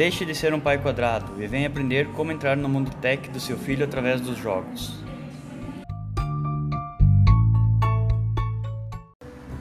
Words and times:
Deixe 0.00 0.24
de 0.24 0.34
ser 0.34 0.54
um 0.54 0.58
pai 0.58 0.78
quadrado 0.78 1.42
e 1.42 1.46
venha 1.46 1.68
aprender 1.68 2.06
como 2.12 2.32
entrar 2.32 2.56
no 2.56 2.70
mundo 2.70 2.90
tech 3.02 3.28
do 3.28 3.38
seu 3.38 3.58
filho 3.58 3.84
através 3.84 4.18
dos 4.18 4.38
jogos. 4.38 4.98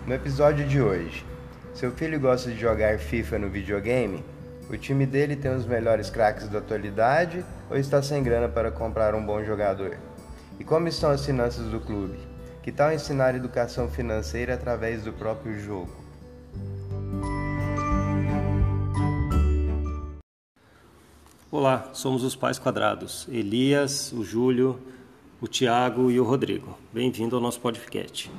No 0.07 0.13
episódio 0.13 0.65
de 0.65 0.81
hoje, 0.81 1.25
seu 1.73 1.91
filho 1.91 2.17
gosta 2.21 2.51
de 2.51 2.57
jogar 2.57 2.99
FIFA 2.99 3.37
no 3.39 3.49
videogame? 3.49 4.23
O 4.69 4.77
time 4.77 5.05
dele 5.05 5.35
tem 5.35 5.53
os 5.53 5.65
melhores 5.65 6.09
craques 6.09 6.47
da 6.47 6.59
atualidade 6.59 7.43
ou 7.69 7.75
está 7.75 8.01
sem 8.01 8.23
grana 8.23 8.47
para 8.47 8.71
comprar 8.71 9.13
um 9.13 9.25
bom 9.25 9.43
jogador? 9.43 9.97
E 10.57 10.63
como 10.63 10.87
estão 10.87 11.11
as 11.11 11.25
finanças 11.25 11.65
do 11.65 11.81
clube? 11.81 12.17
Que 12.63 12.71
tal 12.71 12.93
ensinar 12.93 13.35
educação 13.35 13.89
financeira 13.89 14.53
através 14.53 15.03
do 15.03 15.11
próprio 15.11 15.59
jogo? 15.59 16.08
Olá, 21.51 21.89
somos 21.93 22.23
os 22.23 22.35
Pais 22.35 22.59
Quadrados, 22.59 23.27
Elias, 23.27 24.11
o 24.13 24.23
Júlio, 24.23 24.79
o 25.41 25.47
Tiago 25.47 26.11
e 26.11 26.19
o 26.19 26.23
Rodrigo. 26.23 26.77
Bem-vindo 26.93 27.35
ao 27.35 27.41
nosso 27.41 27.59
podcast. 27.59 28.29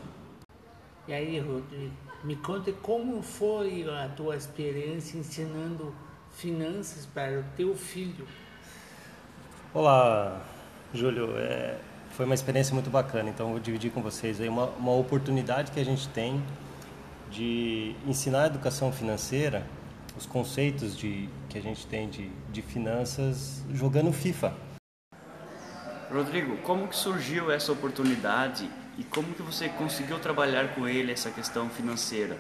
E 1.09 1.13
aí, 1.13 1.41
Rodrigo, 1.41 1.93
me 2.23 2.37
conte 2.37 2.71
como 2.71 3.21
foi 3.21 3.85
a 3.91 4.09
tua 4.11 4.37
experiência 4.37 5.19
ensinando 5.19 5.93
finanças 6.31 7.05
para 7.05 7.41
o 7.41 7.45
teu 7.57 7.75
filho. 7.75 8.25
Olá, 9.75 10.41
Júlio. 10.95 11.37
É, 11.37 11.81
foi 12.11 12.27
uma 12.27 12.35
experiência 12.37 12.73
muito 12.73 12.91
bacana, 12.91 13.29
então 13.29 13.47
eu 13.47 13.53
vou 13.55 13.61
dividir 13.61 13.91
com 13.91 14.01
vocês 14.01 14.41
aí 14.41 14.49
uma, 14.49 14.67
uma 14.67 14.93
oportunidade 14.93 15.73
que 15.73 15.81
a 15.81 15.85
gente 15.85 16.09
tem 16.11 16.41
de 17.29 17.93
ensinar 18.07 18.45
a 18.45 18.47
educação 18.47 18.93
financeira 18.93 19.67
os 20.17 20.27
conceitos 20.27 20.97
de, 20.97 21.29
que 21.49 21.59
a 21.59 21.63
gente 21.63 21.87
tem 21.87 22.09
de, 22.09 22.31
de 22.53 22.63
finanças 22.63 23.65
jogando 23.73 24.13
FIFA. 24.13 24.53
Rodrigo, 26.13 26.57
como 26.59 26.89
que 26.89 26.97
surgiu 26.97 27.51
essa 27.51 27.71
oportunidade 27.71 28.69
e 28.99 29.05
como 29.05 29.33
que 29.33 29.43
você 29.43 29.69
conseguiu 29.69 30.19
trabalhar 30.19 30.75
com 30.75 30.89
ele 30.89 31.13
essa 31.13 31.31
questão 31.31 31.69
financeira? 31.71 32.37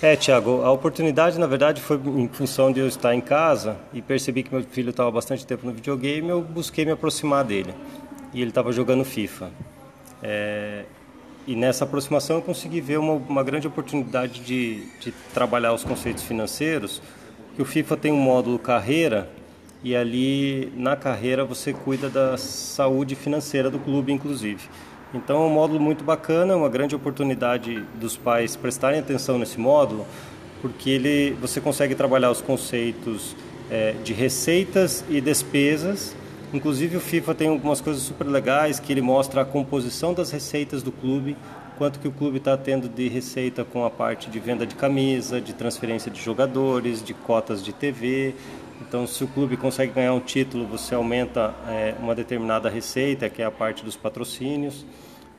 É, 0.00 0.14
Tiago, 0.14 0.62
a 0.62 0.70
oportunidade 0.70 1.40
na 1.40 1.46
verdade 1.48 1.82
foi 1.82 1.96
em 1.96 2.28
função 2.28 2.72
de 2.72 2.78
eu 2.78 2.86
estar 2.86 3.16
em 3.16 3.20
casa 3.20 3.76
e 3.92 4.00
percebi 4.00 4.44
que 4.44 4.54
meu 4.54 4.62
filho 4.62 4.90
estava 4.90 5.10
bastante 5.10 5.44
tempo 5.44 5.66
no 5.66 5.72
videogame, 5.72 6.28
eu 6.28 6.40
busquei 6.40 6.84
me 6.84 6.92
aproximar 6.92 7.42
dele 7.42 7.74
e 8.32 8.40
ele 8.40 8.50
estava 8.50 8.70
jogando 8.70 9.04
FIFA. 9.04 9.50
É, 10.22 10.84
e 11.48 11.56
nessa 11.56 11.84
aproximação 11.84 12.36
eu 12.36 12.42
consegui 12.42 12.78
ver 12.78 12.98
uma, 12.98 13.14
uma 13.14 13.42
grande 13.42 13.66
oportunidade 13.66 14.40
de, 14.40 14.84
de 15.00 15.12
trabalhar 15.32 15.72
os 15.72 15.82
conceitos 15.82 16.22
financeiros, 16.22 17.00
que 17.56 17.62
o 17.62 17.64
FIFA 17.64 17.96
tem 17.96 18.12
um 18.12 18.20
módulo 18.20 18.58
carreira 18.58 19.30
e 19.82 19.96
ali 19.96 20.70
na 20.76 20.94
carreira 20.94 21.46
você 21.46 21.72
cuida 21.72 22.10
da 22.10 22.36
saúde 22.36 23.14
financeira 23.14 23.70
do 23.70 23.78
clube, 23.78 24.12
inclusive. 24.12 24.68
Então 25.14 25.42
é 25.42 25.46
um 25.46 25.48
módulo 25.48 25.80
muito 25.80 26.04
bacana, 26.04 26.54
uma 26.54 26.68
grande 26.68 26.94
oportunidade 26.94 27.82
dos 27.98 28.14
pais 28.14 28.54
prestarem 28.54 29.00
atenção 29.00 29.38
nesse 29.38 29.58
módulo, 29.58 30.06
porque 30.60 30.90
ele, 30.90 31.30
você 31.40 31.62
consegue 31.62 31.94
trabalhar 31.94 32.30
os 32.30 32.42
conceitos 32.42 33.34
é, 33.70 33.92
de 34.04 34.12
receitas 34.12 35.02
e 35.08 35.18
despesas 35.18 36.14
Inclusive 36.52 36.96
o 36.96 37.00
FIFA 37.00 37.34
tem 37.34 37.48
algumas 37.48 37.80
coisas 37.80 38.02
super 38.02 38.26
legais 38.26 38.80
que 38.80 38.90
ele 38.90 39.02
mostra 39.02 39.42
a 39.42 39.44
composição 39.44 40.14
das 40.14 40.30
receitas 40.30 40.82
do 40.82 40.90
clube, 40.90 41.36
quanto 41.76 42.00
que 42.00 42.08
o 42.08 42.12
clube 42.12 42.38
está 42.38 42.56
tendo 42.56 42.88
de 42.88 43.06
receita 43.06 43.64
com 43.64 43.84
a 43.84 43.90
parte 43.90 44.30
de 44.30 44.40
venda 44.40 44.66
de 44.66 44.74
camisa, 44.74 45.40
de 45.40 45.52
transferência 45.52 46.10
de 46.10 46.20
jogadores, 46.20 47.02
de 47.02 47.12
cotas 47.12 47.62
de 47.62 47.72
TV. 47.72 48.34
Então, 48.80 49.06
se 49.06 49.22
o 49.22 49.28
clube 49.28 49.56
consegue 49.56 49.92
ganhar 49.92 50.14
um 50.14 50.20
título, 50.20 50.66
você 50.66 50.94
aumenta 50.94 51.54
é, 51.68 51.94
uma 52.00 52.14
determinada 52.14 52.70
receita, 52.70 53.28
que 53.28 53.42
é 53.42 53.44
a 53.44 53.50
parte 53.50 53.84
dos 53.84 53.96
patrocínios. 53.96 54.86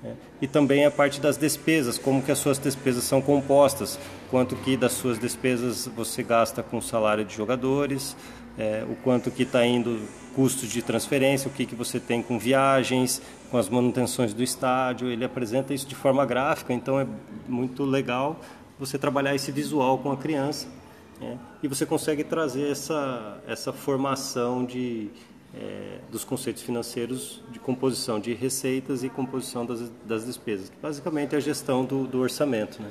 É, 0.03 0.13
e 0.41 0.47
também 0.47 0.85
a 0.85 0.91
parte 0.91 1.19
das 1.19 1.37
despesas, 1.37 1.97
como 1.97 2.21
que 2.21 2.31
as 2.31 2.37
suas 2.37 2.57
despesas 2.57 3.03
são 3.03 3.21
compostas, 3.21 3.99
quanto 4.29 4.55
que 4.57 4.77
das 4.77 4.93
suas 4.93 5.19
despesas 5.19 5.89
você 5.93 6.23
gasta 6.23 6.63
com 6.63 6.79
salário 6.79 7.25
de 7.25 7.35
jogadores, 7.35 8.15
é, 8.57 8.85
o 8.89 8.95
quanto 8.95 9.29
que 9.29 9.43
está 9.43 9.65
indo 9.65 9.99
custos 10.39 10.69
de 10.69 10.81
transferência, 10.81 11.49
o 11.49 11.51
que, 11.51 11.65
que 11.65 11.75
você 11.75 11.99
tem 11.99 12.23
com 12.23 12.39
viagens, 12.39 13.21
com 13.51 13.57
as 13.57 13.67
manutenções 13.67 14.33
do 14.33 14.41
estádio. 14.41 15.09
Ele 15.09 15.25
apresenta 15.25 15.73
isso 15.73 15.85
de 15.85 15.95
forma 15.95 16.25
gráfica, 16.25 16.71
então 16.71 16.97
é 16.97 17.05
muito 17.45 17.83
legal 17.83 18.39
você 18.79 18.97
trabalhar 18.97 19.35
esse 19.35 19.51
visual 19.51 19.97
com 19.97 20.13
a 20.13 20.15
criança. 20.15 20.65
Né? 21.19 21.37
E 21.61 21.67
você 21.67 21.85
consegue 21.85 22.23
trazer 22.23 22.71
essa, 22.71 23.37
essa 23.45 23.73
formação 23.73 24.63
de, 24.63 25.09
é, 25.53 25.97
dos 26.09 26.23
conceitos 26.23 26.63
financeiros 26.63 27.43
de 27.51 27.59
composição 27.59 28.17
de 28.17 28.33
receitas 28.33 29.03
e 29.03 29.09
composição 29.09 29.65
das, 29.65 29.91
das 30.05 30.25
despesas, 30.25 30.69
que 30.69 30.77
basicamente 30.81 31.35
é 31.35 31.37
a 31.37 31.41
gestão 31.41 31.83
do, 31.83 32.07
do 32.07 32.21
orçamento. 32.21 32.81
Né? 32.81 32.89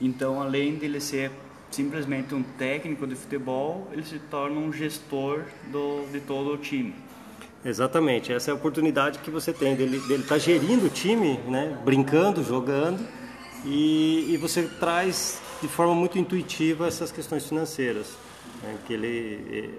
Então, 0.00 0.42
além 0.42 0.74
de 0.74 0.86
ele 0.86 1.00
ser 1.00 1.30
simplesmente 1.70 2.34
um 2.34 2.42
técnico 2.42 3.06
de 3.06 3.14
futebol, 3.14 3.88
ele 3.92 4.02
se 4.02 4.18
torna 4.18 4.58
um 4.58 4.72
gestor 4.72 5.42
do, 5.70 6.06
de 6.10 6.20
todo 6.20 6.52
o 6.52 6.56
time. 6.56 6.94
Exatamente, 7.64 8.32
essa 8.32 8.50
é 8.50 8.52
a 8.52 8.54
oportunidade 8.54 9.18
que 9.18 9.30
você 9.30 9.52
tem 9.52 9.74
dele 9.74 9.96
estar 9.96 10.34
tá 10.34 10.38
gerindo 10.38 10.86
o 10.86 10.88
time, 10.88 11.38
né, 11.48 11.76
brincando, 11.84 12.42
jogando, 12.44 13.04
e, 13.64 14.32
e, 14.32 14.36
você 14.36 14.62
traz 14.78 15.40
de 15.60 15.66
forma 15.66 15.92
muito 15.92 16.16
intuitiva 16.18 16.86
essas 16.86 17.10
questões 17.10 17.44
financeiras. 17.44 18.16
Né, 18.62 18.76
que 18.86 18.92
ele, 18.92 19.74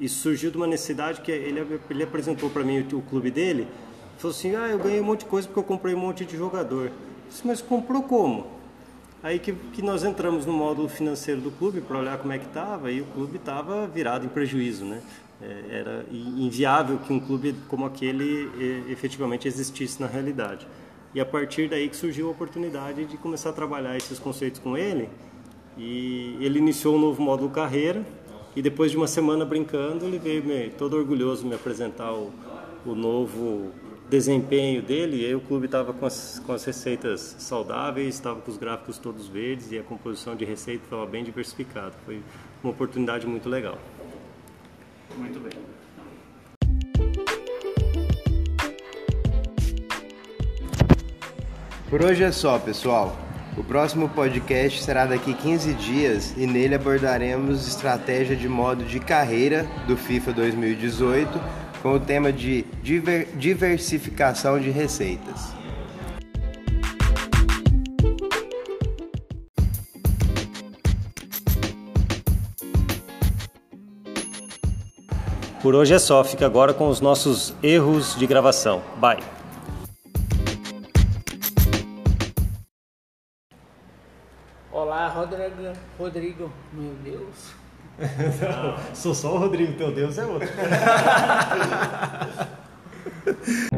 isso 0.00 0.20
surgiu 0.20 0.50
de 0.50 0.56
uma 0.56 0.66
necessidade 0.66 1.20
que 1.20 1.30
ele, 1.30 1.80
ele 1.88 2.02
apresentou 2.02 2.50
para 2.50 2.64
mim 2.64 2.80
o, 2.80 2.98
o 2.98 3.02
clube 3.02 3.30
dele, 3.30 3.68
falou 4.16 4.36
assim, 4.36 4.56
ah, 4.56 4.68
eu 4.68 4.78
ganhei 4.78 5.00
um 5.00 5.04
monte 5.04 5.20
de 5.20 5.26
coisa 5.26 5.46
porque 5.46 5.60
eu 5.60 5.64
comprei 5.64 5.94
um 5.94 5.98
monte 5.98 6.24
de 6.24 6.36
jogador. 6.36 6.90
Disse, 7.28 7.46
mas 7.46 7.62
comprou 7.62 8.02
como? 8.02 8.57
Aí 9.22 9.38
que, 9.38 9.52
que 9.52 9.82
nós 9.82 10.04
entramos 10.04 10.46
no 10.46 10.52
módulo 10.52 10.88
financeiro 10.88 11.40
do 11.40 11.50
clube 11.50 11.80
para 11.80 11.98
olhar 11.98 12.18
como 12.18 12.32
é 12.32 12.38
que 12.38 12.46
estava 12.46 12.90
e 12.90 13.00
o 13.00 13.04
clube 13.04 13.36
estava 13.36 13.86
virado 13.86 14.24
em 14.24 14.28
prejuízo, 14.28 14.84
né? 14.84 15.02
É, 15.42 15.78
era 15.78 16.04
inviável 16.10 16.98
que 16.98 17.12
um 17.12 17.18
clube 17.18 17.54
como 17.68 17.84
aquele 17.84 18.50
efetivamente 18.88 19.48
existisse 19.48 20.00
na 20.00 20.06
realidade. 20.06 20.66
E 21.14 21.20
a 21.20 21.26
partir 21.26 21.68
daí 21.68 21.88
que 21.88 21.96
surgiu 21.96 22.28
a 22.28 22.30
oportunidade 22.30 23.04
de 23.06 23.16
começar 23.16 23.50
a 23.50 23.52
trabalhar 23.52 23.96
esses 23.96 24.18
conceitos 24.18 24.60
com 24.60 24.76
ele. 24.76 25.08
E 25.76 26.36
ele 26.40 26.58
iniciou 26.58 26.96
um 26.96 27.00
novo 27.00 27.22
módulo 27.22 27.50
carreira 27.50 28.04
e 28.54 28.62
depois 28.62 28.90
de 28.90 28.96
uma 28.96 29.06
semana 29.06 29.44
brincando, 29.44 30.04
ele 30.04 30.18
veio 30.18 30.70
todo 30.72 30.96
orgulhoso 30.96 31.46
me 31.46 31.54
apresentar 31.54 32.12
o, 32.12 32.32
o 32.84 32.94
novo 32.94 33.70
desempenho 34.08 34.80
dele, 34.82 35.24
aí 35.24 35.34
o 35.34 35.40
clube 35.40 35.66
estava 35.66 35.92
com 35.92 36.06
as, 36.06 36.42
com 36.44 36.52
as 36.52 36.64
receitas 36.64 37.36
saudáveis, 37.38 38.14
estava 38.14 38.40
com 38.40 38.50
os 38.50 38.56
gráficos 38.56 38.98
todos 38.98 39.28
verdes 39.28 39.70
e 39.70 39.78
a 39.78 39.82
composição 39.82 40.34
de 40.34 40.44
receita 40.44 40.84
estava 40.84 41.06
bem 41.06 41.22
diversificada. 41.22 41.92
Foi 42.06 42.22
uma 42.62 42.72
oportunidade 42.72 43.26
muito 43.26 43.48
legal. 43.48 43.78
Muito 45.16 45.40
bem. 45.40 45.52
Por 51.90 52.02
hoje 52.02 52.22
é 52.22 52.32
só, 52.32 52.58
pessoal. 52.58 53.16
O 53.56 53.64
próximo 53.64 54.08
podcast 54.10 54.82
será 54.82 55.04
daqui 55.04 55.34
15 55.34 55.74
dias 55.74 56.34
e 56.36 56.46
nele 56.46 56.74
abordaremos 56.76 57.66
estratégia 57.66 58.36
de 58.36 58.48
modo 58.48 58.84
de 58.84 59.00
carreira 59.00 59.66
do 59.86 59.96
FIFA 59.96 60.32
2018 60.32 61.57
com 61.82 61.94
o 61.94 62.00
tema 62.00 62.32
de 62.32 62.62
diver, 62.82 63.28
diversificação 63.36 64.58
de 64.58 64.70
receitas. 64.70 65.58
Por 75.62 75.74
hoje 75.74 75.92
é 75.92 75.98
só, 75.98 76.22
fica 76.22 76.46
agora 76.46 76.72
com 76.72 76.88
os 76.88 77.00
nossos 77.00 77.54
erros 77.62 78.16
de 78.16 78.26
gravação. 78.26 78.80
Bye! 78.96 79.18
Olá, 84.70 85.08
Rodrigo. 85.08 85.72
Rodrigo, 85.98 86.52
meu 86.72 86.94
Deus. 87.02 87.67
Sou 88.94 89.14
só 89.14 89.34
o 89.34 89.38
Rodrigo, 89.38 89.74
teu 89.74 89.92
Deus 89.92 90.16
é 90.18 90.24
outro. 90.24 90.48